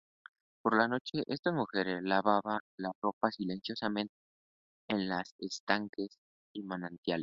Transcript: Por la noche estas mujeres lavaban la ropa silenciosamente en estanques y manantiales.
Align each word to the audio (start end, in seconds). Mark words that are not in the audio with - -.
Por 0.63 0.75
la 0.79 0.87
noche 0.87 1.21
estas 1.27 1.53
mujeres 1.53 2.01
lavaban 2.01 2.57
la 2.77 2.91
ropa 3.03 3.29
silenciosamente 3.31 4.15
en 4.87 5.07
estanques 5.39 6.17
y 6.55 6.63
manantiales. 6.63 7.19